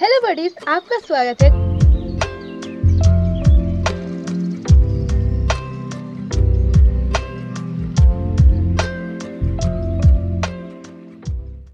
Hello 0.00 0.20
buddies 0.22 0.54
आपका 0.68 0.96
स्वागत 0.98 1.42
है। 1.42 1.48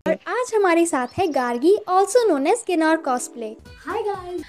और 0.07 0.19
आज 0.29 0.51
हमारे 0.55 0.85
साथ 0.87 1.19
है 1.19 1.27
Gargi 1.33 1.75
also 1.89 2.27
known 2.29 2.47
as 2.47 2.63
Kinnaur 2.67 2.97
cosplay 3.07 3.49
hi 3.87 4.03
guys 4.03 4.43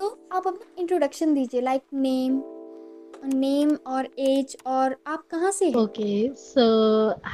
तो 0.00 0.08
आप 0.32 0.46
अपना 0.46 0.80
इंट्रोडक्शन 0.80 1.34
दीजिए 1.34 1.60
लाइक 1.60 1.82
नेम 1.94 2.42
नेम 3.34 3.76
और 3.86 4.08
एज 4.20 4.56
और 4.66 4.96
आप 5.06 5.26
कहाँ 5.30 5.50
से 5.50 5.64
हैं? 5.66 5.74
Okay, 5.74 6.30
so 6.44 6.68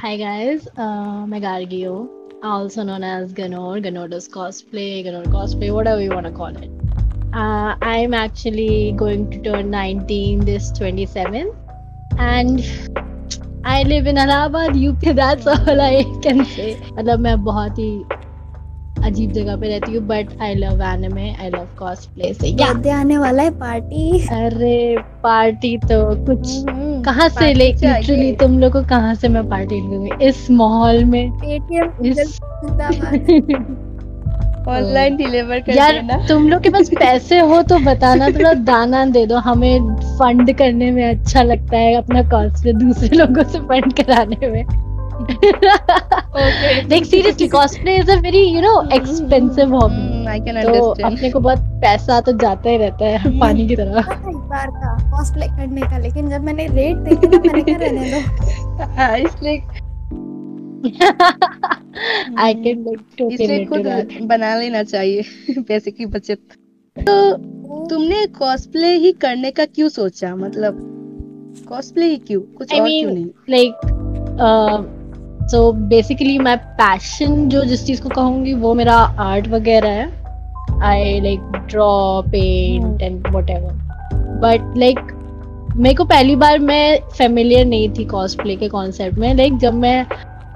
hi 0.01 0.15
guys, 0.17 0.67
uh, 0.79 1.27
मैं 1.27 1.41
गार्गी 1.43 1.83
हूँ, 1.83 2.01
also 2.42 2.82
known 2.82 3.02
as 3.02 3.32
Ganor, 3.32 3.82
Ganor 3.84 4.10
does 4.10 4.28
cosplay, 4.28 5.04
Ganor 5.04 5.24
cosplay, 5.26 5.72
whatever 5.72 6.00
you 6.00 6.10
want 6.10 6.26
to 6.26 6.32
call 6.32 6.56
it. 6.56 6.70
Uh, 7.32 7.76
I'm 7.82 8.14
actually 8.14 8.92
going 8.92 9.30
to 9.30 9.42
turn 9.42 9.70
19 9.70 10.40
this 10.40 10.70
27th, 10.72 11.54
and 12.18 12.62
I 13.64 13.82
live 13.82 14.06
in 14.06 14.16
Allahabad, 14.16 14.76
UP. 14.76 15.00
That's 15.00 15.46
all 15.46 15.80
I 15.80 16.04
can 16.22 16.44
say. 16.44 16.76
मतलब 16.98 17.20
मैं 17.20 17.42
बहुत 17.44 17.78
ही 17.78 18.19
अजीब 19.03 19.31
जगह 19.31 19.55
पे 19.57 19.67
रहती 19.67 19.95
हूँ, 19.95 20.07
but 20.07 20.41
I 20.41 20.55
love 20.55 20.81
anime, 20.83 21.35
I 21.43 21.49
love 21.49 21.69
cosplay. 21.79 22.33
So 22.35 22.45
yeah. 22.45 22.87
आने 22.93 23.17
वाला 23.17 23.43
है 23.43 23.51
पार्टी 23.51 24.19
अरे 24.31 24.95
पार्टी 25.23 25.77
तो 25.77 26.25
कुछ 26.25 26.69
हम्म, 26.69 27.01
कहाँ 27.03 27.29
से 27.29 27.35
पार्टी 27.35 27.53
ले 27.53 27.65
लिटरली 27.71 28.31
तुम 28.35 28.59
लोग 28.59 28.71
को 28.71 28.81
कहाँ 28.81 29.15
से 29.15 29.27
मैं 29.27 29.49
पार्टी 29.49 29.79
लूँगी? 29.81 30.25
इस 30.27 30.51
माहौल 30.51 31.03
में। 31.03 31.29
ऑनलाइन 34.67 35.15
डिलीवर 35.17 35.59
कर 35.65 35.75
यार 35.77 35.93
देना। 35.93 36.27
तुम 36.27 36.47
लोग 36.49 36.61
के 36.63 36.69
पास 36.69 36.89
पैसे 36.99 37.39
हो 37.39 37.61
तो 37.61 37.79
बताना 37.79 38.29
थोड़ा 38.29 38.53
दाना 38.53 39.05
दे 39.05 39.25
दो। 39.25 39.37
हमें 39.37 39.95
फंड 40.19 40.57
करने 40.57 40.91
में 40.91 41.03
अच्छा 41.09 41.41
लगता 41.43 41.77
है 41.77 41.95
अपना 41.95 42.23
कॉस्प्ले 42.29 42.73
दूसरे 42.73 43.17
लोगों 43.17 43.43
से 43.43 43.59
फंड 43.59 43.93
कराने 43.93 44.47
में। 44.47 44.90
Like 46.89 47.05
seriously 47.05 47.47
cosplay 47.47 47.95
is 47.97 48.11
a 48.11 48.15
very 48.21 48.43
you 48.43 48.61
know 48.61 48.89
expensive 48.95 49.75
hobby 49.75 50.25
I 50.27 50.39
can 50.39 50.61
तो 50.61 50.67
अंडरस्टैंड 50.67 51.17
अपने 51.17 51.29
को 51.31 51.39
बहुत 51.39 51.59
पैसा 51.81 52.19
तो 52.21 52.31
जाता 52.31 52.69
ही 52.69 52.77
रहता 52.77 53.05
है 53.05 53.39
पानी 53.39 53.67
की 53.67 53.75
तरह। 53.75 53.99
एक 53.99 54.35
बार 54.35 54.67
था 54.67 55.11
कॉस्प्ले 55.11 55.47
करने 55.47 55.81
का 55.81 55.97
लेकिन 55.97 56.29
जब 56.29 56.41
मैंने 56.41 56.67
रेट 56.67 56.97
देखे 56.97 57.27
ना 57.27 57.39
मैंने 57.39 57.61
कहा 57.61 57.77
रहने 57.77 58.11
दो। 58.11 58.83
हाँ 58.97 59.17
इसलिए 59.19 59.57
आई 62.37 62.53
कैन 62.53 62.83
लाइक 62.85 63.31
इसलिए 63.31 63.65
खुद 63.65 63.87
बना 64.21 64.55
लेना 64.55 64.83
चाहिए 64.83 65.23
पैसे 65.67 65.91
की 65.91 66.05
बचत। 66.05 66.37
तो 66.97 67.33
तुमने 67.89 68.25
कॉस्प्ले 68.27 68.87
ही 68.87 69.11
करने 69.11 69.51
का 69.51 69.65
क्यों 69.65 69.89
सोचा? 69.89 70.35
मतलब 70.35 70.79
कॉस्प्ले 71.69 72.05
ही 72.05 72.17
क्यों? 72.17 72.41
कुछ 72.41 72.73
I 72.73 72.79
और 72.79 72.87
mean, 72.87 72.99
क्यों 72.99 73.11
नहीं? 73.11 73.25
like 73.25 73.85
सो 75.51 75.71
बेसिकली 75.91 76.37
मैं 76.39 76.57
पैशन 76.75 77.47
जो 77.49 77.63
जिस 77.65 77.85
चीज़ 77.85 78.01
को 78.01 78.09
कहूँगी 78.09 78.53
वो 78.55 78.73
मेरा 78.73 78.95
आर्ट 79.19 79.47
वगैरह 79.47 79.89
है। 79.89 80.09
I 80.83 81.19
like 81.21 81.39
draw 81.69 82.21
paint 82.23 83.01
and 83.01 83.27
whatever 83.49 83.73
but 84.41 84.77
like 84.77 84.99
मेरे 85.75 85.95
को 85.95 86.03
पहली 86.05 86.35
बार 86.35 86.59
मैं 86.59 86.99
फेमिलियर 87.17 87.65
नहीं 87.65 87.89
थी 87.89 88.05
कॉस्प्ले 88.05 88.55
के 88.55 88.67
कॉन्सेप्ट 88.69 89.17
में। 89.17 89.33
लाइक 89.33 89.57
जब 89.57 89.73
मैं 89.73 90.05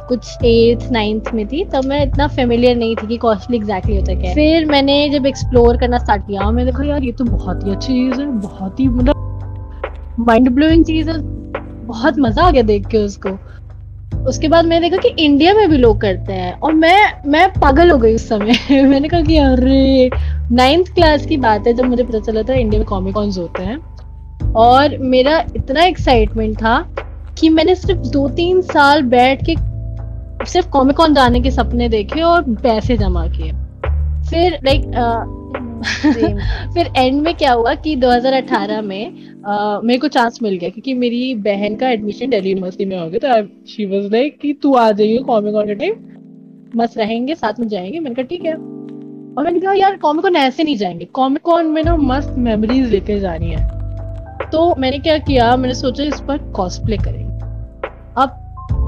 कुछ 0.07 0.43
एट्थ 0.45 0.91
नाइन्थ 0.91 1.33
में 1.33 1.45
थी 1.47 1.63
तब 1.66 1.85
मैं 1.85 2.01
इतना 2.05 2.27
फेमिलियर 2.27 2.75
नहीं 2.77 2.95
थी 2.95 3.07
कि 3.07 3.17
कॉस्टली 3.17 3.57
एग्जैक्टली 3.57 3.95
होता 3.95 4.13
क्या 4.13 4.29
है। 4.29 4.35
फिर 4.35 4.66
मैंने 4.66 4.97
जब 5.09 5.25
एक्सप्लोर 5.25 5.77
करना 5.77 5.97
स्टार्ट 5.97 6.27
किया 6.27 6.49
मैंने 6.51 6.71
देखा 6.71 6.83
यार 6.83 7.03
ये 7.03 7.11
तो 7.11 7.25
बहुत 7.25 7.66
ही 7.66 7.71
अच्छी 7.71 7.93
चीज़ 7.93 8.21
है 8.21 8.27
बहुत 8.41 8.79
ही 8.79 8.88
मतलब 8.88 10.23
माइंड 10.27 10.49
ब्लोइंग 10.49 10.85
चीज़ 10.85 11.09
है। 11.09 11.17
बहुत 11.88 12.19
मज़ा 12.19 12.44
आ 12.44 12.51
गया 12.51 12.63
देख 12.63 12.88
के 12.88 12.97
उसको। 12.97 13.38
उसके 14.24 14.48
बाद 14.48 14.66
मैंने 14.66 14.90
देखा 14.90 15.09
कि 15.09 15.24
इंडिया 15.24 15.53
में 15.53 15.70
भी 15.70 15.78
लोग 15.78 16.02
करते 16.02 16.34
हैं। 16.34 16.59
और 16.59 16.74
मैं 16.74 17.14
मैं 17.28 17.50
पागल 17.50 17.92
हो 17.92 17.98
गई 17.98 18.16
उस 18.16 18.30
समय। 18.30 18.84
मैंने 18.84 19.08
कहा 19.08 19.22
कि 19.22 19.38
अरे 19.38 20.09
नाइन्थ 20.52 20.96
क्लास 20.96 21.26
की 21.26 21.38
बात 21.38 21.68
है, 21.68 21.74
जब 21.74 21.84
मुझे 21.84 22.03
पता 22.03 22.20
चला 22.20 22.42
था 22.42 22.53
इंडिया 22.53 22.80
में 22.80 22.88
कॉमिक 22.88 23.14
कॉन्स 23.14 23.38
होते 23.38 23.64
हैं। 23.64 23.96
और 24.53 24.98
मेरा 24.98 25.46
इतना 25.56 25.84
एक्साइटमेंट 25.84 26.58
था 26.58 26.96
कि 27.38 27.50
मैंने 27.50 27.76
सिर्फ़ 27.76 28.02
दो 28.02 28.30
तीन 28.30 28.62
साल 28.62 29.02
बैठ 29.02 29.46
के 29.50 29.56
सिर्फ़ 30.46 30.70
कॉमिक 30.70 30.97
कॉन 30.97 31.14
जाने 31.14 31.42
के 31.42 31.52
सपने 31.52 31.90
देखे 31.90 32.22
और 32.22 32.42
पैसे 32.42 32.97
जमा 32.97 33.28
किए। 33.28 33.52
फिर 34.30 34.59
लाइक. 34.64 34.84
फिर 36.73 36.93
एंड 36.97 37.21
में 37.21 37.35
क्या 37.35 37.53
हुआ 37.53 37.73
कि 37.75 37.95
2018 37.95 38.81
में 38.81 39.05
अ, 39.43 39.81
मेरे 39.83 39.99
को 39.99 40.07
चांस 40.07 40.39
मिल 40.43 40.57
गया 40.57 40.69
क्योंकि 40.69 40.93
मेरी 40.93 41.35
बहन 41.35 41.75
का 41.75 41.89
एडमिशन 41.89 42.29
दिल्ली 42.29 42.49
यूनिवर्सिटी 42.49 42.85
में 42.85 42.99
हो 42.99 43.09
गया। 43.09 43.19
तो 43.19 43.47
शी 43.67 43.85
वाज 43.85 44.11
लाइक 44.11 44.39
कि 44.39 44.53
तू 44.53 44.73
आ 44.73 44.91
जाइए 44.91 45.17
कॉमिक 45.17 45.53
के 45.57 45.75
टाइम 45.75 45.93
मस्त 46.75 46.97
रहेंगे 46.97 47.35
साथ 47.35 47.53
में 47.59 47.67
जाएँगे। 47.67 47.99
मैंने 47.99 48.16
कहा 48.16 48.23
ठीक 48.23 48.45
है। 48.45 48.53
और 49.38 49.43
मैंने 49.43 49.59
कहा 49.59 49.73
यार 49.73 49.97
कॉमिक 49.97 50.23
कॉन 50.23 50.35
ऐसे 50.35 50.63
नहीं 50.63 50.77
जाएँगे। 50.77 51.05
कॉमिक 51.05 51.41
कॉन 51.41 51.66
में 51.66 51.83
ना 51.83 51.95
मस्त 51.97 52.35
मेमोरीज 52.37 52.89
लेके 52.89 53.19
जानी 53.19 53.51
है। 53.51 53.67
तो 54.49 54.75
मैंने 54.75 54.97
क्या 54.97 55.17
किया 55.17 55.55
मैंने 55.55 55.75
सोचा 55.75 56.03
इस 56.03 56.22
पर 56.22 56.37
कॉस्प्ले 56.37 56.97
करेंगे। 56.97 57.35
अब 58.17 58.44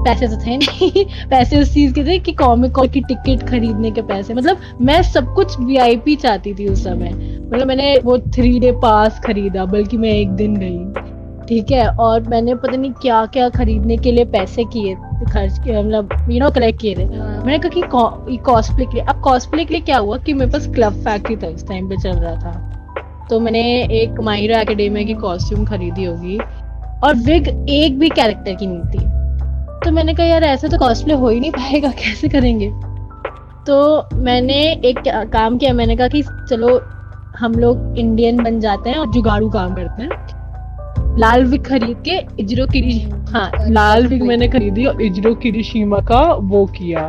पैसे 0.08 0.28
तो 0.28 0.36
थे 0.36 0.56
नहीं। 0.56 1.04
पैसे 1.30 1.60
उस 1.60 1.74
चीज़ 1.74 1.94
के 1.94 2.04
थे 2.04 2.18
कि 2.18 2.32
कॉमिक 2.32 2.72
कॉल 2.72 2.88
की 2.88 3.00
टिकट 3.00 3.48
खरीदने 3.48 3.90
के 3.90 4.02
पैसे। 4.02 4.34
मतलब 4.34 4.56
मैं 4.80 5.02
सब 5.02 5.34
कुछ 5.34 5.60
वीआईपी 5.60 6.16
चाहती 6.16 6.54
थी 6.54 6.68
उस 6.68 6.84
समय। 6.84 7.40
मतलब 7.52 7.66
मैंने 7.66 7.98
वो 8.04 8.18
थ्री 8.18 8.60
डे 8.60 8.72
पास 8.72 9.20
खरीदा 9.26 9.64
बल्कि 9.64 9.96
मैं 9.96 10.10
एक 10.10 10.30
दिन 10.30 10.56
गई। 10.56 11.02
ठीक 11.48 11.70
है? 11.70 11.88
और 11.88 12.22
मैंने 12.22 12.54
पता 12.54 12.76
नहीं 12.76 12.92
क्या 12.92 13.26
क्या 13.26 13.48
खरीदने 13.48 13.96
के 13.96 14.12
लिए 14.12 14.24
पैसे 14.24 14.64
किए 14.64 14.94
खर्च 15.32 15.58
किए 15.58 15.82
मतलब 15.82 16.26
यू 16.30 16.40
नो 16.40 16.50
कलेक्ट 16.50 16.80
किए 16.80 16.94
थे। 16.94 17.04
मैंने 17.06 17.58
कहा 17.58 17.68
कि 17.68 18.36
कॉस्प्ले 18.36 18.84
के 18.84 18.92
लिए। 18.94 19.02
अब 19.02 19.20
कॉस्प्ले 19.20 19.64
के 19.64 19.74
लिए 19.74 19.82
क्या 19.82 19.98
हुआ 19.98 20.16
कि 20.18 20.34
मेरे 20.34 20.50
पास 20.50 20.66
क्लब 20.66 20.92
फैक्ट्री 20.92 21.36
था 21.36 21.46
उस 21.46 21.68
टाइम 21.68 21.88
पे 21.88 21.96
चल 21.96 22.12
रहा 22.12 22.34
था। 22.34 22.74
तो 23.30 23.40
मैंने 23.40 23.82
एक 23.82 24.20
माहिरा 24.20 24.60
एकेडमिया 24.60 25.06
की 25.06 25.14
कॉस्ट्यूम 25.14 25.64
खरीदी 25.64 26.04
होगी। 26.04 26.38
और 27.04 27.14
विग 27.14 27.66
एक 27.68 27.98
भी 27.98 28.08
कैरेक्टर 28.08 28.54
की 28.54 28.66
नहीं 28.66 28.80
थी। 28.80 29.17
तो 29.84 29.90
मैंने 29.90 30.14
कहा, 30.14 30.26
यार, 30.26 30.44
ऐसे 30.44 30.68
तो 30.68 30.78
कॉस्प्ले 30.78 31.14
हो 31.14 31.28
ही 31.28 31.40
नहीं 31.40 31.50
पाएगा, 31.50 31.88
कैसे 31.88 32.28
करेंगे? 32.28 32.70
तो 33.66 34.08
मैंने 34.14 34.54
एक 34.84 34.98
काम 35.32 35.58
किया, 35.58 35.72
मैंने 35.72 35.96
कहा 35.96 36.08
कि, 36.08 36.22
चलो, 36.22 36.80
हम 37.38 37.52
लोग 37.52 37.98
इंडियन 37.98 38.42
बन 38.42 38.60
जाते 38.60 38.90
हैं 38.90 38.96
और 38.96 39.10
जुगाड़ू 39.10 39.50
काम 39.50 39.74
करते 39.74 40.02
हैं। 40.02 41.16
लाल 41.18 41.44
विग 41.44 41.64
खरीद 41.64 42.02
के 42.08 42.42
इजरो 42.42 42.66
किरी 42.66 42.98
हाँ 43.30 43.50
लाल 43.68 44.06
विग 44.06 44.22
मैंने 44.22 44.48
खरीदी 44.48 44.84
और 44.84 45.02
इजरो 45.02 45.34
किरीशिमा 45.34 45.98
का 45.98 46.20
वो 46.34 46.64
किया। 46.66 47.02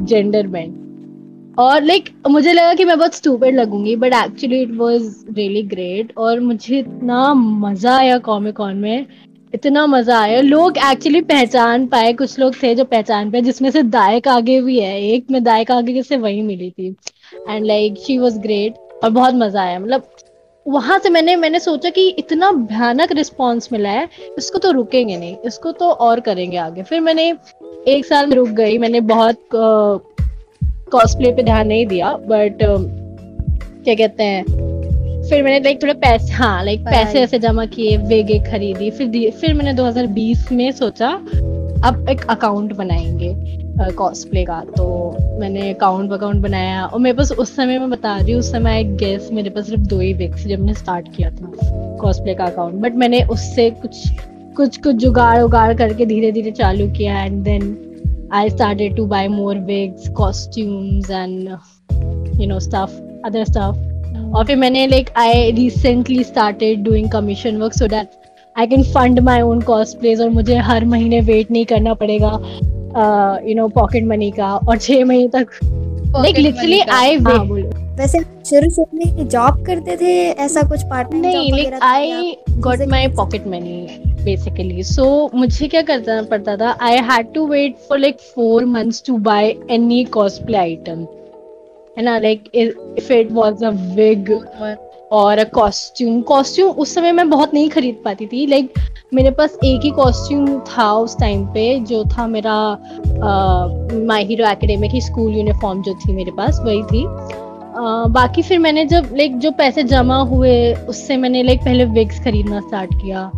जेंडर 0.00 0.46
बैंड 0.46 1.54
और 1.58 1.82
लाइक 1.82 2.10
मुझे 2.30 2.52
लगा 2.52 2.74
कि 2.74 2.84
मैं 2.84 2.98
बहुत 2.98 3.14
stupid 3.14 3.54
लगूँगी 3.54 3.96
but 3.96 4.14
actually 4.14 4.60
it 4.62 4.76
was 4.76 5.24
really 5.36 5.62
great 5.62 6.12
और 6.18 6.40
मुझे 6.40 6.78
इतना 6.78 7.34
मज़ा 7.34 7.96
आया 7.96 8.18
कॉमिक 8.18 8.56
कॉन 8.56 8.76
में। 8.76 9.06
इतना 9.56 9.86
मज़ा 9.86 10.18
आया। 10.20 10.40
लोग 10.42 10.78
एक्चुअली 10.84 11.20
पहचान 11.22 11.86
पाए, 11.86 12.12
कुछ 12.12 12.38
लोग 12.38 12.54
थे 12.62 12.74
जो 12.74 12.84
पहचान 12.86 13.30
पाए, 13.30 13.40
जिसमें 13.42 13.70
से 13.70 13.82
दायक 13.84 14.28
आगे 14.28 14.60
भी 14.62 14.78
है। 14.80 15.00
एक 15.04 15.30
में 15.30 15.42
दायक 15.44 15.70
आगे 15.70 16.02
से 16.02 16.16
वही 16.18 16.42
मिली 16.42 16.70
थी। 16.70 16.88
And 17.48 17.64
like 17.66 17.98
she 17.98 18.18
was 18.18 18.38
great 18.38 18.74
और 19.04 19.10
बहुत 19.10 19.34
मज़ा 19.34 19.62
आया। 19.62 19.78
मतलब 19.78 20.08
वहाँ 20.66 20.98
से 20.98 21.10
मैंने 21.10 21.34
मैंने 21.36 21.58
सोचा 21.60 21.90
कि 21.90 22.08
इतना 22.10 22.50
भयानक 22.52 23.12
रिस्पांस 23.12 23.68
मिला 23.72 23.90
है, 23.90 24.08
इसको 24.38 24.58
तो 24.58 24.70
रुकेंगे 24.70 25.16
नहीं, 25.16 25.36
इसको 25.46 25.72
तो 25.72 25.90
और 25.90 26.20
करेंगे 26.20 26.56
आगे। 26.58 26.82
फिर 26.82 27.00
मैंने 27.00 27.28
एक 27.88 28.04
साल 28.04 28.32
रुक 28.32 28.48
गई, 28.50 28.78
मैंने 28.78 29.00
बहुत 29.02 29.48
कॉस्प्ले 30.92 31.32
पे 31.32 31.42
ध्यान 31.42 31.66
नहीं 31.66 31.86
दिया 31.86 32.12
बट 32.12 32.58
क्या 32.60 33.94
कहते 33.94 34.22
हैं 34.22 34.44
फिर 35.30 35.42
मैंने 35.42 35.60
लाइक 35.60 35.82
थोड़े 35.82 35.94
पैसे 35.94 36.32
हाँ 36.32 36.64
लाइक 36.64 36.80
पैसे 36.80 37.20
ऐसे 37.20 37.38
जमा 37.38 37.66
किए 37.66 37.96
वेग 37.96 38.50
खरीदी 38.50 38.90
फिर 38.90 39.30
फिर 39.30 39.54
मैंने 39.54 39.74
2020 39.74 40.52
में 40.52 40.72
सोचा 40.72 41.08
अब 41.84 42.06
एक 42.10 42.26
अकाउंट 42.30 42.72
बनाएँगे 42.72 43.34
कॉस्प्ले 43.92 44.44
का। 44.44 44.60
तो 44.76 45.16
मैंने 45.40 45.72
अकाउंट 45.72 46.12
अकाउंट 46.12 46.36
बनाया 46.36 46.86
और 46.86 47.00
मेरे 47.00 47.16
पास 47.16 47.32
उस 47.32 47.56
समय 47.56 47.78
मैं 47.78 47.90
बता 47.90 48.16
रही 48.16 48.32
हूँ 48.32 48.40
उस 48.40 48.52
समय 48.52 48.80
एक 48.80 48.96
गेस 48.96 49.28
मेरे 49.32 49.50
पास 49.50 49.66
सिर्फ़ 49.66 49.80
दो 49.80 50.00
ही 50.00 50.12
विक्स 50.12 50.46
जब 50.46 50.58
मैंने 50.58 50.74
स्टार्ट 50.74 51.16
किया 51.16 51.30
था 51.30 51.50
कॉस्प्ले 52.00 52.34
का 52.34 52.44
अकाउंट 52.44 52.74
बट 52.74 52.94
मैंने 52.94 53.22
उससे 53.22 53.70
कुछ 53.70 53.96
कुछ 54.56 54.76
कुछ 54.76 54.96
जुगाड़ 54.96 55.42
उगाड़ 55.42 55.74
करके 55.74 56.06
धीरे 56.06 56.32
धीरे 56.32 56.50
चालू 56.50 56.90
किया 56.90 57.24
and 57.24 57.42
then 57.42 57.76
I 58.32 58.50
started 58.50 58.96
to 58.96 59.06
buy 59.06 59.28
more 59.28 59.58
wigs 59.58 60.08
costumes 60.08 61.10
and 61.10 61.48
you 62.40 62.46
know 62.46 62.60
stuff 62.60 63.00
other 63.26 63.44
stuff 63.44 63.95
और 64.34 64.44
फिर 64.46 64.56
मैंने 64.56 64.86
like 64.86 65.10
I 65.16 65.50
recently 65.50 66.22
started 66.24 66.82
doing 66.84 67.10
commission 67.10 67.56
work 67.56 67.72
so 67.72 67.86
that 67.86 68.08
I 68.56 68.66
can 68.66 68.82
fund 68.82 69.20
my 69.20 69.40
own 69.40 69.60
cosplays 69.60 70.20
और 70.20 70.30
मुझे 70.30 70.56
हर 70.56 70.84
महीने 70.84 71.20
वेट 71.20 71.50
नहीं 71.50 71.64
करना 71.64 71.94
पड़ेगा 71.94 72.30
you 73.48 73.54
know 73.54 73.68
pocket 73.68 74.04
money 74.04 74.30
का 74.30 74.54
और 74.56 74.78
छह 74.78 75.04
महीने 75.04 75.28
तक। 75.28 75.46
Like 75.62 76.34
Pocket 76.34 76.38
literally 76.38 76.78
money 76.80 76.94
I 76.94 77.16
बोलो। 77.18 77.70
वैसे 77.96 78.18
शुरू 78.18 78.70
शुरू 78.70 78.98
में 78.98 79.28
जॉब 79.28 79.64
करते 79.66 79.96
थे 79.96 80.12
ऐसा 80.44 80.62
कुछ 80.68 80.82
पार्ट 80.82 81.10
टाइम 81.10 81.22
नहीं 81.22 81.52
like 81.52 81.74
I 81.82 82.36
got 82.50 82.82
my 82.88 83.06
pocket 83.08 83.46
money 83.46 83.86
basically 84.24 84.82
so 84.82 85.30
मुझे 85.34 85.68
क्या 85.68 85.82
करना 85.82 86.22
पड़ता 86.22 86.56
था? 86.56 86.70
I 86.80 86.96
had 87.10 87.32
to 87.34 87.46
wait 87.46 87.76
for 87.88 87.98
like 87.98 88.16
four 88.34 88.64
months 88.64 89.02
to 89.06 89.16
buy 89.18 89.54
any 89.70 90.04
cosplay 90.04 90.58
item 90.58 91.06
है 91.98 92.04
ना 92.04 92.18
like 92.18 92.44
if 92.54 93.12
it 93.12 93.32
was 93.32 93.64
a 93.64 93.70
wig 93.70 94.46
और 95.12 95.44
कॉस्ट्यूम 95.44 96.20
कॉस्ट्यूम 96.20 96.70
उस 96.70 96.94
समय 96.94 97.12
मैं 97.12 97.30
बहुत 97.30 97.54
नहीं 97.54 97.68
खरीद 97.68 97.96
पाती 98.04 98.26
थी। 98.26 98.46
लाइक 98.46 98.74
मेरे 99.14 99.30
पास 99.30 99.58
एक 99.64 99.80
ही 99.80 99.90
कॉस्ट्यूम 99.90 100.58
था 100.60 100.92
उस 100.92 101.18
टाइम 101.18 101.46
पे 101.46 101.80
जो 101.80 102.04
था 102.04 102.26
मेरा 102.26 102.78
माई 104.06 104.24
हीरो 104.24 104.46
एकेडमी 104.46 104.88
की 104.88 105.00
स्कूल 105.00 105.36
यूनिफॉर्म 105.36 105.82
जो 105.82 105.94
थी 105.94 106.12
मेरे 106.12 106.30
पास 106.30 106.60
वही 106.64 106.82
थी। 106.82 107.04
अ, 107.04 108.04
बाकी 108.08 108.42
फिर 108.42 108.58
मैंने 108.58 108.84
जब 108.84 109.14
लाइक 109.16 109.38
जो 109.38 109.50
पैसे 109.50 109.82
जमा 109.82 110.16
हुए 110.16 110.74
उससे 110.74 111.16
मैंने 111.16 111.42
लाइक 111.42 111.60
पहले 111.60 111.84
विग्स 111.84 112.24
खरीदना 112.24 112.60
स्टार्ट 112.60 112.94
किया। 112.94 113.30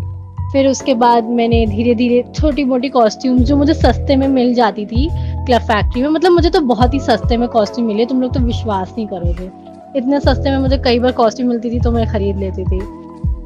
फिर 0.52 0.66
उसके 0.66 0.94
बाद 0.94 1.25
मैंने 1.25 1.66
धीरे 1.66 1.94
धीरे 1.94 2.25
छोटी 2.34 2.64
मोटी 2.64 2.88
कॉस्ट्यूम 2.88 3.38
जो 3.38 3.56
मुझे 3.56 3.75
सस्ते 3.75 4.16
में 4.16 4.28
मिल 4.28 4.54
जाती 4.54 4.87
थी 4.87 5.08
क्लब 5.48 5.62
फैक्ट्री 5.62 6.02
में। 6.02 6.08
मतलब 6.08 6.32
मुझे 6.32 6.50
तो 6.50 6.60
बहुत 6.66 6.94
ही 6.94 7.00
सस्ते 7.00 7.36
में 7.36 7.48
कॉस्ट्यूम 7.48 7.86
मिले 7.86 8.06
तुम 8.06 8.20
लोग 8.22 8.34
तो 8.34 8.40
विश्वास 8.40 8.94
नहीं 8.96 9.06
करोगे। 9.06 9.50
इतने 9.98 10.20
सस्ते 10.20 10.50
में 10.50 10.58
मुझे 10.58 10.78
कई 10.78 10.98
बार 10.98 11.12
कॉस्ट्यूम 11.12 11.48
मिलती 11.48 11.70
थी 11.70 11.80
तो 11.80 11.90
मैं 11.90 12.06
खरीद 12.08 12.36
लेती 12.36 12.64
थी। 12.64 12.80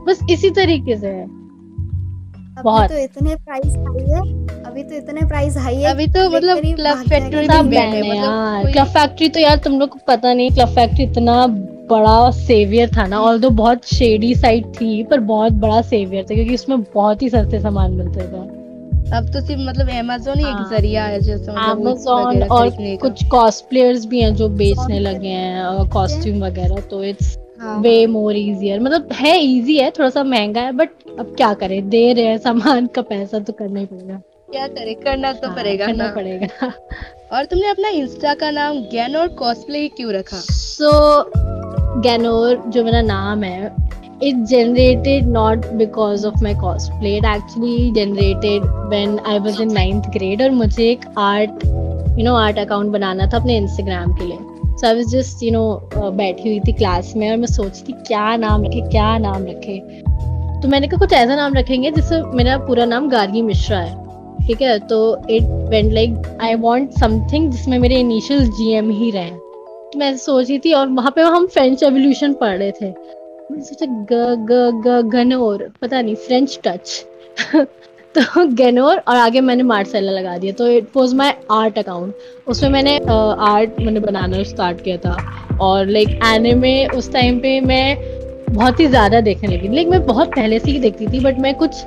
बस 0.07 0.19
इसी 0.31 0.51
तरीके 0.51 0.97
से। 0.97 1.09
है 1.09 1.23
अभी 1.23 2.63
बहुत। 2.63 2.91
तो 2.91 2.97
इतने 2.97 3.35
प्राइस 3.37 3.77
हाई 3.79 4.07
है। 4.07 4.21
अभी 4.63 4.83
तो 4.83 4.95
इतने 4.95 5.27
प्राइस 5.29 5.57
हाई 5.57 5.77
है 5.77 5.91
अभी 5.91 6.07
तो 6.07 6.29
मतलब 6.31 6.59
क्लब 6.59 7.03
फैक्ट्री 7.03 7.37
है 7.37 7.43
है 7.43 7.63
मतलब 7.63 8.15
यार 8.15 8.71
क्लब 8.73 8.87
फैक्ट्री 8.87 9.29
तो 9.29 9.41
यार 9.41 9.57
तुम 9.57 9.79
लोग 9.81 9.89
को 9.89 9.99
पता 10.07 10.33
नहीं 10.33 10.51
क्लब 10.51 10.69
फैक्ट्री 10.69 11.05
इतना 11.05 11.47
बड़ा 11.91 12.31
सेवियर 12.31 12.91
था 12.97 13.07
ना। 13.07 13.21
और 13.21 13.39
बहुत 13.51 13.85
शेडी 13.85 14.35
साइड 14.35 14.67
थी 14.75 15.03
पर 15.05 15.21
बहुत 15.31 15.53
बड़ा 15.53 15.81
सेवियर 15.83 16.25
था 16.25 16.35
क्योंकि 16.35 16.55
उसमें 16.55 16.83
बहुत 16.83 17.23
ही 17.23 17.29
सस्ते 17.29 17.61
सामान 17.61 17.93
मिलते 17.93 18.21
थे। 18.23 18.62
अब 19.15 19.33
तो 19.33 19.41
सिर्फ़ 19.41 19.61
मतलब 19.61 19.89
अमेजोन 19.89 20.39
ही 20.39 20.45
एक 20.45 20.55
हाँ। 20.55 20.69
ज़रिया 20.71 21.05
है 21.05 21.21
जैसे 21.21 21.53
मतलब 21.53 21.87
वो 21.87 22.47
और 22.55 22.71
कुछ 23.01 23.25
कॉस्प्लेयर्स 23.25 24.05
भी 24.07 24.21
हैं 24.21 24.35
जो 24.35 24.49
बेचने 24.49 24.99
लगे 24.99 25.29
हैं 25.29 25.89
कॉस्ट्यूम 25.89 26.45
वगैरह 26.45 26.81
तो 26.91 27.03
इट्स 27.05 27.37
वे 27.63 28.07
मोर 28.07 28.37
इजियर 28.37 28.81
मतलब 28.81 29.09
है 29.13 29.39
इजी 29.41 29.77
है 29.77 29.91
थोड़ा 29.91 30.09
सा 30.11 30.23
महँगा 30.25 30.61
है 30.61 30.73
बट 30.73 30.89
अब 31.19 31.35
क्या 31.37 31.53
करें? 31.55 31.89
दे 31.89 32.13
रहे 32.13 32.25
हैं 32.25 32.39
सामान 32.39 32.87
का 32.87 33.03
पैसा 33.03 33.39
तो 33.39 33.53
करना 33.53 33.81
ही 33.81 33.87
पड़ेगा। 33.87 34.21
क्या 34.51 34.67
करे? 34.67 34.95
करना 34.95 35.33
तो 35.33 35.49
हाँ, 35.49 35.57
पड़ेगा 35.57 35.87
करना 35.87 36.07
ना। 36.07 36.15
पड़ेगा। 36.15 36.73
और 37.33 37.45
तुमने 37.45 37.69
अपना 37.69 37.89
इंस्टा 37.89 38.35
का 38.35 38.51
नाम 38.51 38.79
गैन 38.93 39.17
और 39.17 39.29
कॉस्प्ले 39.29 39.89
क्यों 39.89 40.13
रखा? 40.13 40.37
सो 40.37 40.91
so, 40.91 42.03
गैनोर 42.03 42.63
जो 42.69 42.85
मेरा 42.85 43.03
नाम 43.03 43.45
है 43.45 43.71
it 44.23 44.37
generated 44.51 45.29
not 45.37 45.65
because 45.79 46.25
of 46.29 46.43
my 46.43 46.55
cosplay. 46.55 47.13
It 47.19 47.25
actually 47.25 47.93
generated 47.97 48.67
when 48.93 49.19
i 49.27 49.39
was 49.47 49.61
in 49.61 49.73
ninth 49.77 50.11
grade 50.17 50.43
और 50.43 50.51
मुझे 50.51 50.91
एक 50.91 51.01
art 51.19 51.65
you 52.19 52.27
know 52.27 52.35
art 52.47 52.65
account 52.65 52.93
बनाना 52.93 53.27
था 53.27 53.37
अपने 53.37 53.61
instagram 53.61 54.19
के 54.19 54.25
लिए। 54.25 54.39
So 54.73 54.89
i 54.89 54.93
was 54.99 55.15
just 55.15 55.43
you 55.43 55.53
know 55.53 56.03
uh, 56.03 56.13
बैठी 56.13 56.49
हुई 56.49 56.61
थी 56.61 56.73
क्लास 56.73 57.13
में 57.17 57.31
और 57.31 57.37
मैं 57.37 57.47
सोचती 57.47 57.93
क्या 57.93 58.37
नाम 58.37 58.65
रखे 58.65 58.81
क्या 58.81 59.19
नाम 59.19 59.47
रखे? 59.47 60.03
तो 60.61 60.69
मैंने 60.69 60.87
कहा 60.87 60.99
कुछ 60.99 61.13
ऐसा 61.13 61.37
नाम 61.37 61.55
रखेंगे 61.55 61.91
जिससे 61.91 62.23
मेरा 62.23 62.59
पूरा 62.59 62.85
नाम 62.85 63.09
गार्गी 63.09 63.43
मिश्रा 63.43 63.79
है। 63.79 64.03
ठीक 64.47 64.63
है? 64.63 64.79
तो 64.79 65.23
it 65.31 65.43
went 65.43 65.93
like 65.93 66.39
I 66.43 66.55
want 66.55 66.91
something 66.91 67.51
जिसमें 67.51 67.79
मेरे 67.79 67.95
इनिशियल 67.95 68.47
जीएम 68.47 68.91
ही 68.91 69.11
रहे। 69.11 69.31
तो 69.31 69.99
मैं 69.99 70.17
सोच 70.17 70.49
रही 70.49 70.59
थी 70.59 70.73
और 70.73 70.89
वहाँ 70.89 71.13
पे 71.17 71.23
हम 71.23 71.47
फ्रेंच 71.47 71.83
एवोल्यूशन 71.83 72.33
पढ़ 72.33 72.59
रहे 72.59 72.71
थे। 72.71 73.22
मैंने 73.51 73.65
सोचा 73.65 73.87
ग 74.11 74.47
ग 74.49 74.83
ग 74.85 75.01
गनोर 75.13 75.69
पता 75.83 76.01
नहीं 76.01 76.15
फ्रेंच 76.27 76.59
टच 76.65 77.05
तो 78.15 78.45
गनोर 78.57 78.97
और 78.99 79.17
आगे 79.17 79.41
मैंने 79.41 79.63
मार्सेला 79.63 80.13
लगा 80.13 80.37
दिया. 80.39 80.53
तो 80.53 80.67
it 80.69 80.89
was 80.97 81.15
my 81.15 81.35
art 81.51 81.79
account 81.79 82.15
उसमें 82.49 82.71
मैंने 82.71 82.97
आर्ट 83.51 83.81
मैंने 83.81 84.01
बनाना 84.01 84.43
स्टार्ट 84.45 84.81
किया 84.85 84.97
था. 84.97 85.17
और 85.61 85.87
लाइक 85.87 86.09
एनिमे 86.27 86.75
उस 86.97 87.13
टाइम 87.13 87.39
पे 87.41 87.61
मैं 87.61 87.97
बहुत 88.53 88.81
ही 88.81 88.87
ज़्यादा 88.87 89.21
देखने 89.21 89.57
लगी. 89.57 89.69
लाइक 89.75 89.89
मैं 89.89 90.05
बहुत 90.07 90.35
पहले 90.35 90.59
से 90.59 90.71
ही 90.71 90.79
देखती 90.79 91.07
थी 91.13 91.21
बट 91.21 91.39
मैं 91.41 91.55
कुछ 91.55 91.83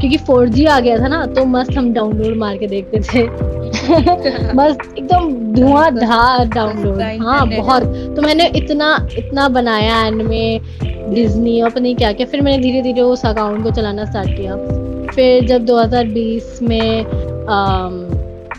क्योंकि 0.00 0.16
4G 0.18 0.66
आ 0.68 0.78
गया 0.80 0.98
था 0.98 1.08
ना 1.08 1.24
तो 1.26 1.44
मस्त 1.46 1.76
हम 1.78 1.92
डाउनलोड 1.94 2.36
मार 2.38 2.56
के 2.58 2.66
देखते 2.66 3.00
थे. 3.00 3.26
बस 4.54 4.76
एकदम 4.98 5.30
धुआंधार 5.54 6.46
डाउनलोड 6.54 7.02
हाँ 7.22 7.46
बहुत. 7.48 7.82
तो 8.16 8.22
मैंने 8.22 8.46
इतना 8.56 8.96
इतना 9.18 9.48
बनाया 9.58 10.00
एनिमे 10.06 10.93
डिज्नी 11.08 11.60
और 11.60 11.70
पता 11.70 11.80
नहीं 11.80 11.96
क्या 11.96 12.12
क्या। 12.12 12.26
फिर 12.26 12.40
मैंने 12.40 12.62
धीरे 12.62 12.82
धीरे 12.82 13.00
उस 13.00 13.24
अकाउंट 13.26 13.62
को 13.62 13.70
चलाना 13.70 14.04
स्टार्ट 14.04 14.36
किया। 14.36 14.56
फिर 15.14 15.44
जब 15.46 15.64
2020 15.66 16.58
में 16.62 17.04
अम, 17.04 18.02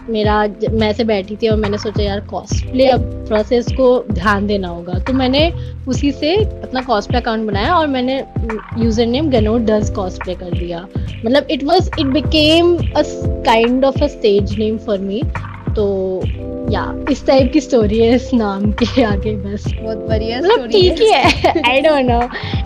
मेरा 0.09 0.35
मैं 0.71 0.91
से 0.93 1.03
बैठी 1.03 1.35
थी 1.35 1.47
और 1.47 1.57
मैंने 1.57 1.77
सोचा 1.77 2.03
यार 2.03 2.19
कॉस्प्ले 2.19 2.87
अब 2.87 3.01
थोड़ा 3.29 3.41
सा 3.41 3.55
इसको 3.55 3.87
ध्यान 4.11 4.47
देना 4.47 4.67
होगा। 4.67 4.99
तो 4.99 5.13
मैंने 5.13 5.41
उसी 5.87 6.11
से 6.11 6.35
अपना 6.35 6.81
कॉस्प्ले 6.81 7.17
अकाउंट 7.17 7.47
बनाया 7.47 7.75
और 7.75 7.87
मैंने 7.87 8.17
यूज़र 8.83 9.05
नेम 9.05 9.29
गनो 9.29 9.57
डज 9.57 9.89
कॉस्प्ले 9.89 10.35
कर 10.35 10.51
दिया। 10.51 10.85
मतलब 11.25 11.47
it 11.51 11.63
was 11.63 11.89
it 11.99 12.05
became 12.05 12.75
a 12.77 13.03
kind 13.45 13.85
of 13.85 14.03
a 14.03 14.07
stage 14.07 14.57
name 14.59 14.77
for 14.77 14.99
me 14.99 15.21
तो 15.75 15.85
या 16.71 17.05
इस 17.11 17.25
टाइप 17.27 17.51
की 17.53 17.61
स्टोरी 17.61 17.99
है 17.99 18.15
इस 18.15 18.29
नाम 18.33 18.71
के 18.71 19.03
आगे 19.03 19.35
बस। 19.35 19.63
बहुत 19.81 19.97
बढ़िया 19.97 20.39
मतलब 20.39 20.67
ठीक 20.71 21.01
ही। 21.01 21.09
है 21.11 21.61
I 21.69 21.81
don't 21.81 22.05
know 22.05 22.21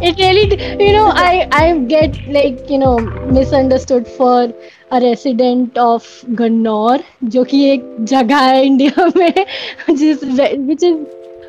it 0.08 0.22
really 0.22 0.42
you 0.86 0.98
know 0.98 1.10
I 1.24 1.40
I 1.40 1.74
get 1.94 2.18
like 2.30 2.66
you 2.72 2.78
know 2.78 2.98
misunderstood 3.34 4.04
for 4.18 4.54
a 4.92 4.98
resident 4.98 5.78
of 5.80 6.04
Gannaur 6.30 7.04
जो 7.24 7.44
कि 7.44 7.70
एक 7.70 7.96
जगह 8.00 8.38
है 8.38 8.66
इंडिया 8.66 9.06
में 9.18 9.34
जिस 9.96 10.24
विच 10.24 10.84
इज़ 10.84 10.96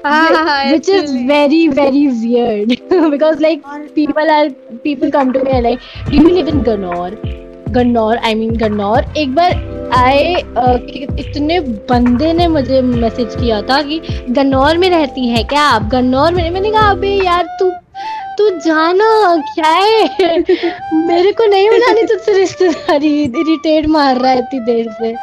हाँ, 0.07 0.73
which 0.73 0.89
is 0.89 1.03
actually. 1.03 1.27
very 1.27 1.69
very 1.69 2.07
weird. 2.09 2.71
Because 3.11 3.39
like 3.39 3.63
people 3.95 4.31
are 4.31 4.49
people 4.85 5.11
come 5.11 5.33
to 5.35 5.45
me 5.45 5.51
and 5.51 5.65
like 5.65 5.81
do 6.11 6.17
you 6.17 6.31
live 6.31 6.49
in 6.49 7.50
Gannaur 7.73 8.17
I 8.17 8.35
mean 8.35 8.57
Gannaur 8.57 9.05
एक 9.17 9.35
बार 9.35 9.53
आए 9.95 10.35
इतने 11.19 11.59
बंदे 11.61 12.33
ने 12.33 12.47
मुझे 12.49 12.81
मैसेज 12.83 13.35
किया 13.35 13.61
था 13.63 13.81
कि 13.83 14.01
गन्नौर 14.31 14.79
में 14.79 14.89
रहती 14.91 15.27
है 15.29 15.43
क्या 15.45 15.63
आप? 15.63 15.89
गन्नौर 15.93 16.35
में 16.35 16.51
मैंने 16.51 16.71
कहा 16.71 16.91
अबे 16.91 17.09
यार 17.25 17.47
तू 17.61 17.71
तू 18.39 18.49
जाना 18.59 19.37
क्या 19.55 19.71
है? 19.71 20.39
मेरे 21.07 21.33
को 21.33 21.47
नहीं 21.47 21.69
बनानी 21.71 22.03
तुझसे 22.03 22.33
रिश्तेदारी 22.33 23.23
इरिटेट 23.23 23.87
मार 23.87 24.17
रहा 24.17 24.33
है 24.33 24.39
इतनी 24.39 24.61
देर 24.61 24.93
से। 24.93 25.15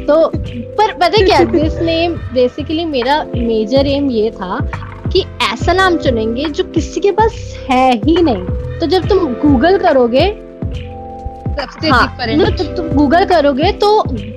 तो 0.00 0.30
पर 0.76 0.92
पता 0.92 1.24
क्या 1.24 1.42
दिस 1.44 1.78
नेम 1.80 2.14
बेसिकली 2.34 2.84
मेरा 2.84 3.22
मेजर 3.36 3.86
एम 3.86 4.10
ये 4.10 4.30
था 4.30 4.58
कि 5.12 5.24
ऐसा 5.52 5.72
नाम 5.72 5.96
चुनेंगे 5.96 6.44
जो 6.44 6.64
किसी 6.64 7.00
के 7.00 7.10
पास 7.10 7.32
है 7.70 7.92
ही 7.96 8.22
नहीं। 8.22 8.78
तो 8.80 8.86
जब 8.86 9.08
तुम 9.08 9.18
गूगल 9.42 9.78
करोगे 9.78 10.26
सबसे 11.58 11.88
हाँ 11.88 12.06
डिफरेंट 12.06 12.40
मतलब 12.40 12.56
जब 12.56 12.74
तुम 12.76 12.88
गूगल 12.96 13.24
करोगे 13.24 13.70
तो 13.82 13.90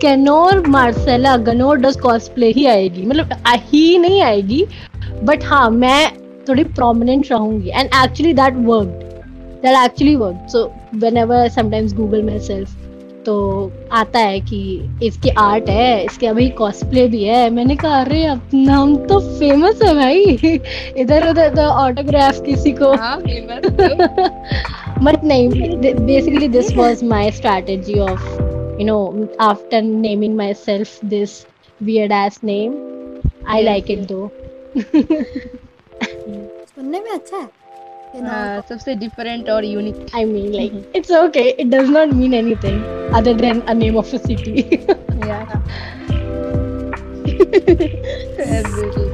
गनोर 0.04 0.68
मार्सेला 0.68 1.36
गनोर 1.48 1.78
डस 1.78 1.96
कॉस्प्ले 2.02 2.52
ही 2.52 2.66
आएगी। 2.68 3.06
मतलब 3.06 3.30
ही 3.66 3.98
नहीं 3.98 4.22
आएगी 4.22 4.66
बट 5.24 5.44
हाँ 5.46 5.70
मैं 5.72 6.12
थोड़ी 6.50 6.64
प्रोमिनेंट 6.64 7.32
रहूँगी। 7.32 7.70
And 7.70 7.90
actually 8.04 8.34
that 8.34 8.54
work 8.68 8.88
that 9.64 9.84
actually 9.86 10.16
work 10.16 10.48
so 10.52 10.64
whenever 11.18 11.48
sometimes 11.50 11.94
Google 11.96 12.24
myself 12.48 12.70
तो 13.26 13.36
आता 13.92 14.20
है 14.20 14.40
कि 14.40 14.60
इसकी 15.04 15.30
आर्ट 15.38 15.70
है 15.70 16.04
इसके 16.06 16.28
अभी 16.28 16.48
कॉस्प्ले 16.58 17.08
भी 17.08 17.24
है। 17.24 17.50
मैंने 17.50 17.76
कहा 17.76 18.00
अरे 18.02 18.24
अब 18.26 18.52
हम 18.70 18.96
तो 19.08 19.20
फ़ेमस 19.40 19.82
है 19.84 19.94
भाई। 19.96 20.24
इधर 20.98 21.30
उधर 21.30 21.54
तो 21.56 21.62
ऑटोग्राफ 21.62 22.42
किसी 22.46 22.72
को। 22.72 22.92
बट 25.04 25.24
नहीं 25.24 25.50
basically 26.06 26.48
this 26.48 26.72
was 26.76 27.06
my 27.06 27.32
strategy 27.32 28.00
of 28.00 28.26
you 28.80 28.86
know 28.86 29.28
after 29.42 29.82
naming 29.82 30.36
myself 30.56 31.06
this 31.06 31.46
weird 31.84 32.12
ass 32.12 32.40
name 32.44 32.74
I 33.48 33.64
like 33.64 33.92
it 33.92 34.00
though 34.08 34.30
सुनने 36.66 37.00
में 37.00 37.12
अच्छा 37.12 37.38
है। 37.38 37.59
Uh, 38.10 38.62
सबसे 38.70 38.94
डिफरेंट 38.96 39.50
और 39.50 39.66
unique 39.66 40.16
I 40.16 40.26
mean 40.26 40.52
like 40.54 40.94
it's 40.96 41.12
okay 41.16 41.40
it 41.50 41.68
does 41.68 41.90
not 41.90 42.14
mean 42.14 42.34
anything 42.34 43.14
other 43.16 43.34
than 43.42 43.60
a 43.62 43.74
name 43.74 43.98
of 43.98 44.16
a 44.16 44.18
city 44.18 44.62
या 45.28 45.40
absolutely 48.48 49.09